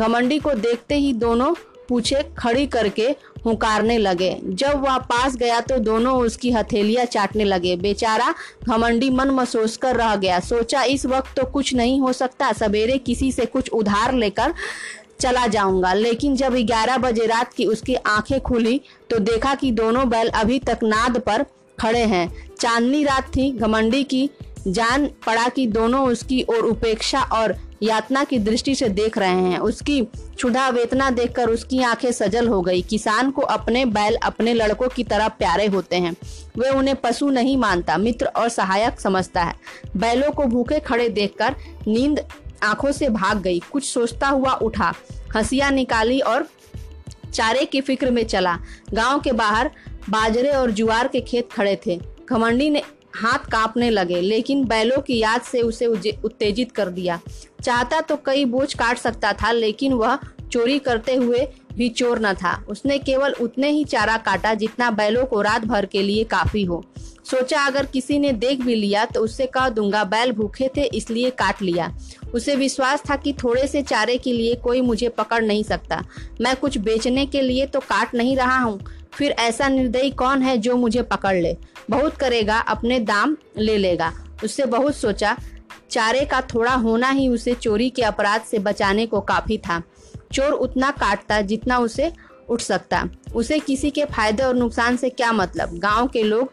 घमंडी 0.00 0.38
को 0.38 0.54
देखते 0.54 0.94
ही 0.94 1.12
दोनों 1.12 1.54
पूछे 1.88 2.22
खड़ी 2.38 2.66
करके 2.66 3.08
हुकारने 3.44 3.96
लगे। 3.98 4.36
जब 4.44 4.82
वह 4.82 4.96
पास 5.04 5.36
गया 5.36 5.60
तो 5.60 5.78
दोनों 5.78 6.16
उसकी 6.18 6.50
हथेलियाँ 6.50 7.04
चाटने 7.04 7.44
लगे। 7.44 7.74
बेचारा 7.76 8.34
घमंडी 8.64 9.10
मन 9.10 9.30
महसूस 9.30 9.76
कर 9.76 9.96
रह 9.96 10.14
गया। 10.16 10.38
सोचा, 10.40 10.82
इस 10.82 11.06
वक्त 11.06 11.36
तो 11.36 11.46
कुछ 11.46 11.74
नहीं 11.74 12.00
हो 12.00 12.12
सकता, 12.12 12.52
सवेरे 12.52 12.98
किसी 12.98 13.30
से 13.32 13.46
कुछ 13.46 13.70
उधार 13.70 14.14
लेकर 14.14 14.54
चला 15.20 15.46
जाऊँगा। 15.46 15.92
लेकिन 15.94 16.36
जब 16.36 16.54
11 16.56 16.96
बजे 16.98 17.26
रात 17.26 17.52
की 17.52 17.66
उसकी 17.66 17.94
आँखें 17.94 18.40
खुली 18.40 18.80
तो 19.10 19.18
देखा 19.20 19.54
कि 19.54 19.70
दोनों 19.72 20.08
बैल 20.08 20.28
अभी 20.34 20.58
तक 20.58 20.78
नाद 20.82 21.18
पर 21.18 21.44
खड़े 21.78 22.04
हैं। 22.04 22.28
चांदनी 22.60 23.02
रात 23.04 23.28
थी। 23.36 23.50
घमंडी 23.52 24.02
की 24.04 24.28
जान 24.68 25.06
पड़ा 25.26 25.48
कि 25.48 25.66
दोनों 25.68 26.06
उसकी 26.08 26.42
ओर 26.50 26.64
उपेक्षा 26.66 27.20
और 27.32 27.56
यातना 27.82 28.24
की 28.24 28.38
दृष्टि 28.38 28.74
से 28.74 28.88
देख 28.88 29.18
रहे 29.18 29.42
हैं। 29.42 29.58
उसकी 29.58 30.00
क्षुधा 30.04 30.68
वेतना 30.68 31.10
देखकर 31.10 31.48
उसकी 31.48 31.82
आँखें 31.82 32.12
सजल 32.12 32.48
हो 32.48 32.60
गई। 32.62 32.82
किसान 32.82 33.30
को 33.30 33.42
अपने 33.42 33.84
बैल 33.84 34.16
अपने 34.16 34.54
लड़कों 34.54 34.88
की 34.88 35.04
तरह 35.04 35.28
प्यारे 35.28 35.66
होते 35.66 35.96
हैं। 35.96 36.16
वे 36.58 36.68
उन्हें 36.68 36.96
पशु 36.96 37.30
नहीं 37.30 37.56
मानता, 37.56 37.96
मित्र 37.98 38.26
और 38.26 38.48
सहायक 38.48 39.00
समझता 39.00 39.42
है। 39.42 39.54
बैलों 39.96 40.30
को 40.30 40.44
भूखे 40.44 40.80
खड़े 40.80 41.08
देखकर 41.08 41.54
नींद 41.88 42.24
आँखों 42.62 42.92
से 42.92 43.08
भाग 43.08 43.42
गई। 43.42 43.60
कुछ 43.72 43.84
सोचता 43.84 44.28
हुआ 44.28 44.52
उठा, 44.52 44.94
हंसिया 45.36 45.70
निकाली 45.70 46.20
और 46.20 46.48
चारे 47.34 47.64
की 47.64 47.80
फ़िक्र 47.80 48.10
में 48.10 48.24
चला। 48.24 48.58
गाँव 48.94 49.20
के 49.20 49.32
बाहर 49.32 49.70
बाजरे 50.10 50.48
और 50.48 50.70
जुआर 50.70 51.08
के 51.08 51.20
खेत 51.20 51.52
खड़े 51.52 51.78
थे। 51.86 52.00
घमंडी 52.30 52.70
ने 52.70 52.82
हाथ 53.14 53.50
कांपने 53.52 53.90
लगे, 53.90 54.20
लेकिन 54.20 54.64
बैलों 54.64 55.00
की 55.00 55.18
याद 55.18 55.40
से 55.42 55.60
उसे 55.62 55.86
उत्तेजित 55.86 56.72
कर 56.72 56.88
दिया। 56.90 57.20
चाहता 57.62 58.00
तो 58.00 58.16
कई 58.16 58.44
बोझ 58.46 58.72
काट 58.74 58.98
सकता 58.98 59.32
था, 59.32 59.52
लेकिन 59.52 59.92
वह 59.94 60.18
चोरी 60.52 60.78
करते 60.78 61.14
हुए 61.14 61.48
भी 61.74 61.88
चोर 61.88 62.20
न 62.20 62.32
था। 62.34 62.54
उसने 62.68 62.98
केवल 62.98 63.32
उतने 63.32 63.68
ही 63.70 63.84
चारा 63.84 64.16
काटा 64.18 64.54
जितना 64.54 64.90
बैलों 64.90 65.24
को 65.24 65.40
रात 65.42 65.64
भर 65.64 65.86
के 65.86 66.02
लिए 66.02 66.24
काफ़ी 66.26 66.64
हो। 66.64 66.84
सोचा, 67.24 67.60
अगर 67.60 67.86
किसी 67.86 68.18
ने 68.18 68.32
देख 68.34 68.60
भी 68.60 68.74
लिया 68.74 69.04
तो 69.04 69.20
उससे 69.20 69.46
कह 69.48 69.68
दूँगा, 69.68 70.02
बैल 70.04 70.32
भूखे 70.32 70.70
थे, 70.76 70.84
इसलिए 70.86 71.30
काट 71.32 71.62
लिया। 71.62 71.92
उसे 72.34 72.54
विश्वास 72.56 73.02
था 73.10 73.16
कि 73.16 73.32
थोड़े 73.34 73.66
से 73.66 73.82
चारे 73.82 74.16
के 74.18 74.32
लिए 74.32 74.54
कोई 74.54 74.80
मुझे 74.80 75.08
पकड़ 75.10 75.42
नहीं 75.42 75.62
सकता। 75.64 76.02
मैं 76.40 76.54
कुछ 76.56 76.78
बेचने 76.78 77.26
के 77.26 77.42
लिए 77.42 77.66
तो 77.66 77.80
काट 77.80 78.14
नहीं 78.14 78.36
रहा 78.36 78.58
हूँ 78.58 78.78
फिर 79.12 79.30
ऐसा 79.30 79.68
निर्दयी 79.68 80.10
कौन 80.10 80.42
है 80.42 80.56
जो 80.58 80.76
मुझे 80.76 81.02
पकड़ 81.02 81.36
ले? 81.36 81.56
बहुत 81.90 82.16
करेगा, 82.16 82.58
अपने 82.58 82.98
दाम 83.00 83.36
ले 83.58 83.76
लेगा। 83.78 84.12
उससे 84.44 84.64
बहुत 84.66 84.96
सोचा। 84.96 85.36
चारे 85.90 86.24
का 86.24 86.40
थोड़ा 86.54 86.74
होना 86.74 87.10
ही 87.10 87.28
उसे 87.28 87.54
चोरी 87.54 87.88
के 87.90 88.02
अपराध 88.02 88.42
से 88.42 88.58
बचाने 88.58 89.06
को 89.06 89.20
काफ़ी 89.20 89.58
था। 89.58 89.82
चोर 90.32 90.52
उतना 90.52 90.90
काटता 90.90 91.40
जितना 91.40 91.78
उसे 91.78 92.10
उठ 92.48 92.60
सकता। 92.60 93.02
उसे 93.34 93.58
किसी 93.58 93.90
के 93.90 94.04
फ़ायदे 94.04 94.42
और 94.42 94.54
नुकसान 94.54 94.96
से 94.96 95.08
क्या 95.10 95.32
मतलब? 95.32 95.78
गाँव 95.78 96.06
के 96.06 96.22
लोग 96.22 96.52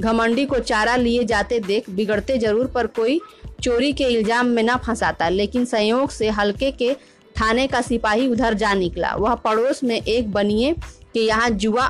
घमंडी 0.00 0.44
को 0.46 0.58
चारा 0.58 0.96
लिए 0.96 1.24
जाते 1.24 1.60
देख 1.60 1.90
बिगड़ते 1.90 2.38
ज़रूर, 2.38 2.66
पर 2.66 2.86
कोई 2.86 3.20
चोरी 3.62 3.92
के 3.92 4.04
इल्ज़ाम 4.04 4.46
में 4.46 4.62
न 4.62 4.76
फंसाता। 4.76 5.28
लेकिन 5.28 5.64
संयोग 5.64 6.10
से 6.10 6.28
हल्के 6.30 6.70
के 6.72 6.94
थाने 7.40 7.66
का 7.66 7.80
सिपाही 7.80 8.28
उधर 8.28 8.54
जा 8.54 8.72
निकला। 8.74 9.14
वह 9.14 9.34
पड़ोस 9.34 9.82
में 9.84 9.96
एक 9.96 10.30
बनिए 10.32 10.74
के 11.14 11.20
यहाँ 11.20 11.50
जुआ 11.50 11.86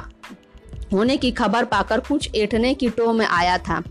होने 0.92 1.16
की 1.16 1.30
खबर 1.30 1.64
पाकर 1.64 2.00
कुछ 2.00 2.34
एठने 2.34 2.74
की 2.74 2.88
टोह 2.88 3.12
में 3.12 3.26
आया 3.26 3.56
था। 3.58 3.82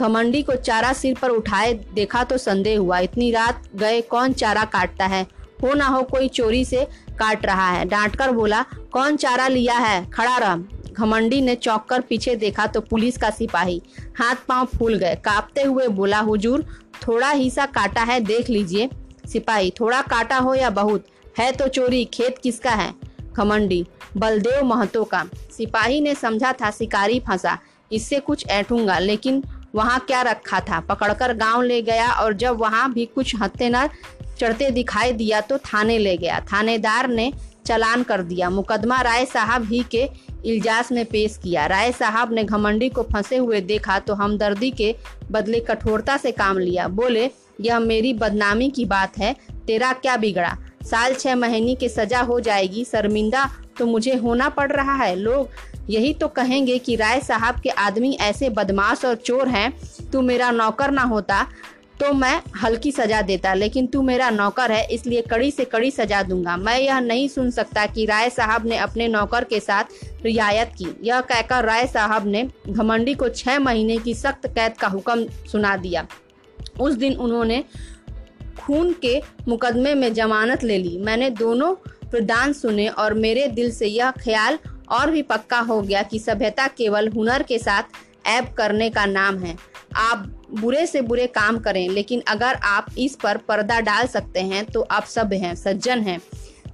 घमंडी 0.00 0.42
को 0.42 0.54
चारा 0.54 0.92
सिर 0.92 1.16
पर 1.22 1.30
उठाए 1.30 1.72
देखा 1.94 2.22
तो 2.24 2.38
संदेह 2.38 2.78
हुआ, 2.78 2.98
इतनी 2.98 3.30
रात 3.30 3.62
गए, 3.76 4.00
कौन 4.00 4.32
चारा 4.32 4.64
काटता 4.64 5.06
है? 5.06 5.26
हो 5.62 5.74
ना 5.74 5.86
हो, 5.86 6.02
कोई 6.02 6.28
चोरी 6.28 6.64
से 6.64 6.84
काट 7.18 7.46
रहा 7.46 7.70
है। 7.70 7.84
डांट 7.84 8.16
कर 8.16 8.30
बोला, 8.30 8.64
कौन 8.92 9.16
चारा 9.16 9.48
लिया 9.48 9.78
है? 9.78 10.10
खड़ा 10.10 10.36
रह। 10.38 10.64
घमंडी 10.92 11.40
ने 11.40 11.54
चौक 11.54 11.84
कर 11.84 12.00
पीछे 12.00 12.34
देखा 12.36 12.66
तो 12.66 12.80
पुलिस 12.80 13.16
का 13.18 13.30
सिपाही 13.30 13.80
हाथ 14.18 14.34
पाँव 14.48 14.66
फूल 14.76 14.94
गए। 14.94 15.14
कांपते 15.14 15.62
हुए 15.62 15.88
बोला, 15.88 16.18
हुजूर, 16.18 16.64
थोड़ा 17.06 17.30
हिस्सा 17.30 17.66
काटा 17.66 18.02
है, 18.02 18.20
देख 18.20 18.50
लीजिए। 18.50 18.88
सिपाही, 19.32 19.72
थोड़ा 19.80 20.02
काटा 20.02 20.38
हो 20.38 20.54
या 20.54 20.70
बहुत? 20.70 21.06
है 21.38 21.50
तो 21.52 21.68
चोरी, 21.68 22.04
खेत 22.04 22.38
किसका 22.38 22.70
है? 22.70 22.92
घमंडी 23.32 23.86
बलदेव 24.16 24.64
महतो 24.64 25.04
का। 25.04 25.24
सिपाही 25.56 26.00
ने 26.00 26.14
समझा 26.14 26.52
था, 26.52 26.70
शिकारी 26.70 27.20
फंसा, 27.20 27.58
इससे 27.92 28.18
कुछ 28.20 28.46
ऐठूँगा, 28.48 28.98
लेकिन 28.98 29.42
वहाँ 29.74 29.98
क्या 30.00 30.20
रखा 30.22 30.60
था? 30.60 30.80
पकड़कर 30.80 31.32
गाँव 31.36 31.62
ले 31.62 31.80
गया 31.82 32.10
और 32.12 32.32
जब 32.32 32.56
वहाँ 32.56 32.92
भी 32.92 33.04
कुछ 33.04 33.34
हत्ते 33.40 33.68
न 33.68 33.88
चढ़ते 34.38 34.70
दिखाई 34.70 35.12
दिया 35.12 35.40
तो 35.40 35.58
थाने 35.58 35.98
ले 35.98 36.16
गया। 36.16 36.38
थानेदार 36.52 37.08
ने 37.08 37.32
चलान 37.66 38.02
कर 38.02 38.22
दिया। 38.22 38.48
मुकदमा 38.50 39.00
राय 39.00 39.24
साहब 39.24 39.64
ही 39.64 39.82
के 39.90 40.08
इल्जास 40.44 40.90
में 40.92 41.04
पेश 41.04 41.38
किया। 41.42 41.66
राय 41.66 41.92
साहब 41.92 42.32
ने 42.32 42.44
घमंडी 42.44 42.88
को 42.88 43.02
फंसे 43.02 43.36
हुए 43.36 43.60
देखा 43.60 43.98
तो 43.98 44.14
हमदर्दी 44.14 44.70
के 44.70 44.94
बदले 45.30 45.60
कठोरता 45.60 46.16
से 46.16 46.32
काम 46.32 46.58
लिया। 46.58 46.88
बोले, 46.90 47.30
यह 47.60 47.78
मेरी 47.78 48.12
बदनामी 48.14 48.68
की 48.70 48.84
बात 48.84 49.18
है, 49.18 49.34
तेरा 49.66 49.92
क्या 49.92 50.16
बिगड़ा? 50.16 50.56
साल 50.82 51.14
छह 51.14 51.36
महीने 51.36 51.74
की 51.74 51.88
सजा 51.88 52.20
हो 52.20 52.40
जाएगी, 52.40 52.84
शर्मिंदा 52.84 53.50
तो 53.78 53.86
मुझे 53.86 54.14
होना 54.14 54.48
पड़ 54.48 54.70
रहा 54.72 54.94
है। 54.94 55.14
लोग 55.16 55.48
यही 55.90 56.12
तो 56.14 56.28
कहेंगे 56.30 56.78
कि 56.78 56.96
राय 56.96 57.20
साहब 57.20 57.60
के 57.60 57.68
आदमी 57.70 58.12
ऐसे 58.22 58.48
बदमाश 58.50 59.04
और 59.04 59.14
चोर 59.16 59.48
हैं, 59.48 59.72
तू 60.12 60.20
मेरा 60.22 60.50
नौकर 60.52 60.90
ना 60.90 61.02
होता 61.04 61.46
तो 62.00 62.12
मैं 62.12 62.40
हल्की 62.62 62.90
सजा 62.92 63.20
देता, 63.22 63.52
लेकिन 63.54 63.86
तू 63.86 64.00
मेरा 64.02 64.28
नौकर 64.30 64.72
है, 64.72 64.86
इसलिए 64.86 65.20
कड़ी 65.22 65.50
से 65.50 65.64
कड़ी 65.64 65.90
सजा 65.90 66.22
दूँगा। 66.22 66.56
मैं 66.56 66.78
यह 66.78 66.98
नहीं 67.00 67.28
सुन 67.28 67.50
सकता 67.50 67.84
कि 67.86 68.06
राय 68.06 68.30
साहब 68.30 68.66
ने 68.66 68.76
अपने 68.76 69.06
नौकर 69.08 69.44
के 69.44 69.60
साथ 69.60 70.24
रियायत 70.24 70.72
की। 70.78 70.86
यह 71.02 71.20
कहकर 71.22 71.64
राय 71.64 71.86
साहब 71.86 72.26
ने 72.26 72.48
घमंडी 72.68 73.14
को 73.14 73.28
छः 73.30 73.58
महीने 73.58 73.96
की 73.96 74.14
सख्त 74.14 74.46
कैद 74.48 74.76
का 74.76 74.88
हुक्म 74.88 75.26
सुना 75.52 75.76
दिया। 75.76 76.06
उस 76.80 76.94
दिन 76.94 77.16
उन्होंने 77.16 77.64
खून 78.58 78.92
के 79.02 79.20
मुकदमे 79.48 79.94
में 79.94 80.12
जमानत 80.14 80.64
ले 80.64 80.78
ली। 80.78 80.96
मैंने 80.98 81.30
दोनों 81.32 81.74
प्रदान 82.04 82.52
सुने 82.52 82.86
और 82.88 83.14
मेरे 83.14 83.46
दिल 83.48 83.70
से 83.72 83.86
यह 83.86 84.10
ख्याल 84.20 84.58
और 84.90 85.10
भी 85.10 85.22
पक्का 85.22 85.58
हो 85.60 85.80
गया 85.82 86.02
कि 86.02 86.18
सभ्यता 86.18 86.66
केवल 86.68 87.08
हुनर 87.08 87.42
के 87.42 87.58
साथ 87.58 88.26
ऐप 88.26 88.54
करने 88.58 88.88
का 88.90 89.04
नाम 89.06 89.38
है। 89.38 89.56
आप 89.96 90.26
बुरे 90.52 90.86
से 90.86 91.00
बुरे 91.02 91.26
काम 91.26 91.58
करें, 91.58 91.88
लेकिन 91.88 92.22
अगर 92.28 92.54
आप 92.64 92.86
इस 92.98 93.16
पर 93.16 93.36
पर्दा 93.38 93.80
डाल 93.80 94.06
सकते 94.06 94.40
हैं 94.42 94.64
तो 94.64 94.80
आप 94.82 95.04
सब 95.04 95.32
हैं, 95.32 95.54
सज्जन 95.54 96.00
हैं, 96.00 96.20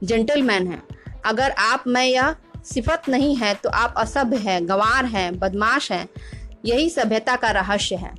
जेंटलमैन 0.05 0.67
हैं। 0.67 0.83
अगर 1.25 1.51
आप 1.51 1.85
में 1.87 2.05
यह 2.05 2.35
सिफत 2.65 3.09
नहीं 3.09 3.37
है 3.37 3.55
तो 3.55 3.69
आप 3.71 3.95
असभ्य 3.97 4.37
हैं, 4.39 4.69
गंवार 4.69 5.05
हैं, 5.07 5.39
बदमाश 5.39 5.91
हैं। 5.93 6.09
यही 6.65 6.89
सभ्यता 6.91 7.37
का 7.37 7.51
रहस्य 7.51 7.97
है। 7.97 8.13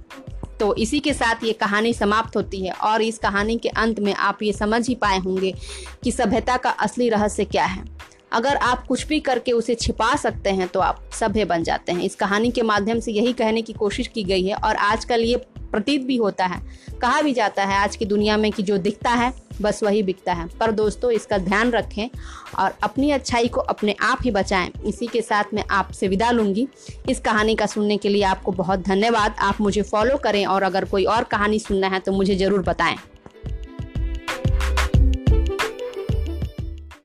तो 0.61 0.73
इसी 0.75 0.99
के 0.99 1.13
साथ 1.13 1.43
ये 1.43 1.53
कहानी 1.53 1.93
समाप्त 1.93 2.35
होती 2.35 2.65
है 2.65 2.71
और 2.71 3.01
इस 3.01 3.17
कहानी 3.17 3.57
के 3.57 3.69
अंत 3.69 3.99
में 3.99 4.13
आप 4.13 4.43
ये 4.43 4.51
समझ 4.53 4.87
ही 4.87 4.95
पाए 4.95 5.17
होंगे 5.17 5.53
कि 6.03 6.11
सभ्यता 6.11 6.57
का 6.57 6.69
असली 6.69 7.09
रहस्य 7.09 7.45
क्या 7.45 7.65
है। 7.65 7.83
अगर 8.31 8.55
आप 8.55 8.85
कुछ 8.87 9.05
भी 9.07 9.19
करके 9.19 9.51
उसे 9.51 9.75
छिपा 9.75 10.15
सकते 10.15 10.49
हैं 10.49 10.67
तो 10.67 10.79
आप 10.79 11.09
सभ्य 11.13 11.45
बन 11.45 11.63
जाते 11.63 11.91
हैं। 11.91 12.01
इस 12.01 12.15
कहानी 12.15 12.51
के 12.51 12.61
माध्यम 12.61 12.99
से 12.99 13.11
यही 13.11 13.33
कहने 13.33 13.61
की 13.61 13.73
कोशिश 13.73 14.07
की 14.07 14.23
गई 14.23 14.45
है 14.45 14.55
और 14.55 14.75
आजकल 14.75 15.21
ये 15.21 15.35
प्रतीत 15.71 16.01
भी 16.01 16.15
होता 16.17 16.45
है। 16.45 16.61
कहा 17.01 17.21
भी 17.21 17.33
जाता 17.33 17.63
है 17.65 17.77
आज 17.77 17.95
की 17.95 18.05
दुनिया 18.05 18.37
में 18.37 18.51
कि 18.51 18.63
जो 18.63 18.77
दिखता 18.77 19.09
है, 19.11 19.33
बस 19.61 19.81
वही 19.83 20.01
बिकता 20.03 20.33
है। 20.33 20.47
पर 20.59 20.71
दोस्तों, 20.71 21.11
इसका 21.11 21.37
ध्यान 21.37 21.71
रखें 21.71 22.09
और 22.59 22.73
अपनी 22.83 23.11
अच्छाई 23.11 23.47
को 23.47 23.61
अपने 23.61 23.95
आप 24.01 24.19
ही 24.23 24.31
बचाएँ। 24.31 24.71
इसी 24.85 25.07
के 25.07 25.21
साथ 25.21 25.53
मैं 25.53 25.63
आपसे 25.71 26.07
विदा 26.07 26.31
लूँगी। 26.31 26.67
इस 27.09 27.19
कहानी 27.19 27.55
का 27.55 27.65
सुनने 27.65 27.97
के 27.97 28.09
लिए 28.09 28.23
आपको 28.23 28.51
बहुत 28.53 28.79
धन्यवाद। 28.79 29.35
आप 29.39 29.61
मुझे 29.61 29.81
फॉलो 29.81 30.17
करें 30.17 30.45
और 30.45 30.63
अगर 30.63 30.85
कोई 30.85 31.05
और 31.05 31.23
कहानी 31.23 31.59
सुनना 31.59 31.87
है 31.87 31.99
तो 31.99 32.11
मुझे 32.11 32.35
ज़रूर 32.35 32.61
बताएँ। 32.61 32.95